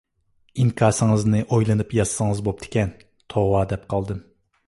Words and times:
ئىنكاسىڭىزنى 0.61 1.41
ئويلىنىپ 1.57 1.93
يازسىڭىز 1.99 2.41
بوپتىكەن، 2.47 2.97
توۋا 3.35 3.61
دەپ 3.75 3.87
قالدىم. 3.95 4.27